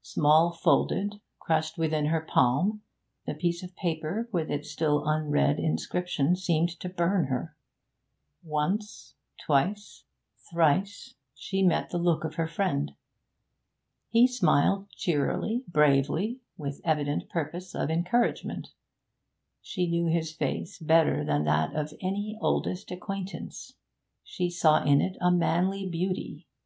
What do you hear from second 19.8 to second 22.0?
knew his face better than that of